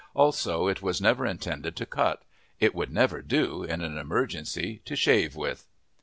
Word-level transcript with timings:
Also, 0.15 0.65
it 0.67 0.81
was 0.81 0.99
never 0.99 1.27
intended 1.27 1.75
to 1.75 1.85
cut. 1.85 2.23
It 2.59 2.73
would 2.73 2.91
never 2.91 3.21
do, 3.21 3.63
in 3.63 3.81
an 3.81 3.99
emergency, 3.99 4.81
to 4.83 4.95
shave 4.95 5.35
with. 5.35 5.67